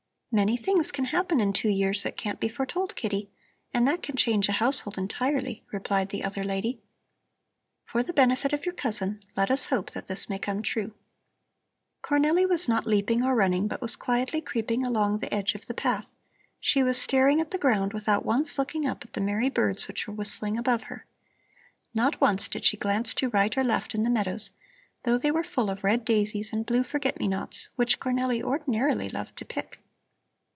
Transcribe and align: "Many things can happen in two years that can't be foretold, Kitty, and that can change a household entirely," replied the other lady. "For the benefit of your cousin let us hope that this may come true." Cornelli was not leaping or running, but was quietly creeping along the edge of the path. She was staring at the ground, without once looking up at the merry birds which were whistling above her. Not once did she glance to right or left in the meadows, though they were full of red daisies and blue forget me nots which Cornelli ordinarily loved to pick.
"Many 0.33 0.55
things 0.55 0.93
can 0.93 1.03
happen 1.03 1.41
in 1.41 1.51
two 1.51 1.67
years 1.67 2.03
that 2.03 2.15
can't 2.15 2.39
be 2.39 2.47
foretold, 2.47 2.95
Kitty, 2.95 3.29
and 3.73 3.85
that 3.85 4.01
can 4.01 4.15
change 4.15 4.47
a 4.47 4.53
household 4.53 4.97
entirely," 4.97 5.61
replied 5.73 6.07
the 6.07 6.23
other 6.23 6.45
lady. 6.45 6.79
"For 7.83 8.01
the 8.01 8.13
benefit 8.13 8.53
of 8.53 8.65
your 8.65 8.73
cousin 8.73 9.21
let 9.35 9.51
us 9.51 9.65
hope 9.65 9.91
that 9.91 10.07
this 10.07 10.29
may 10.29 10.39
come 10.39 10.61
true." 10.61 10.93
Cornelli 12.01 12.47
was 12.47 12.69
not 12.69 12.87
leaping 12.87 13.21
or 13.25 13.35
running, 13.35 13.67
but 13.67 13.81
was 13.81 13.97
quietly 13.97 14.39
creeping 14.39 14.85
along 14.85 15.19
the 15.19 15.33
edge 15.33 15.53
of 15.53 15.65
the 15.65 15.73
path. 15.73 16.13
She 16.61 16.81
was 16.81 16.97
staring 16.97 17.41
at 17.41 17.51
the 17.51 17.57
ground, 17.57 17.91
without 17.91 18.23
once 18.25 18.57
looking 18.57 18.87
up 18.87 19.03
at 19.03 19.11
the 19.11 19.19
merry 19.19 19.49
birds 19.49 19.89
which 19.89 20.07
were 20.07 20.13
whistling 20.13 20.57
above 20.57 20.83
her. 20.83 21.05
Not 21.93 22.21
once 22.21 22.47
did 22.47 22.63
she 22.63 22.77
glance 22.77 23.13
to 23.15 23.27
right 23.27 23.57
or 23.57 23.65
left 23.65 23.93
in 23.93 24.03
the 24.03 24.09
meadows, 24.09 24.51
though 25.03 25.17
they 25.17 25.29
were 25.31 25.43
full 25.43 25.69
of 25.69 25.83
red 25.83 26.05
daisies 26.05 26.53
and 26.53 26.65
blue 26.65 26.85
forget 26.85 27.19
me 27.19 27.27
nots 27.27 27.67
which 27.75 27.99
Cornelli 27.99 28.41
ordinarily 28.41 29.09
loved 29.09 29.35
to 29.37 29.43
pick. 29.43 29.79